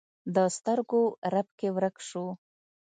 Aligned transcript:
د 0.35 0.37
سترګو 0.55 1.03
رپ 1.33 1.47
کې 1.59 1.67
ورک 1.75 1.95
شو 2.07 2.25